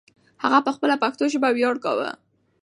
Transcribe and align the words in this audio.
هغه 0.43 0.59
په 0.65 0.71
خپله 0.75 0.95
پښتو 1.03 1.23
ژبه 1.33 1.49
ویاړ 1.53 1.75
کاوه. 1.83 2.09